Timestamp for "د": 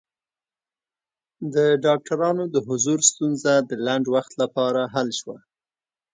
1.53-1.55, 2.53-2.55, 3.69-3.71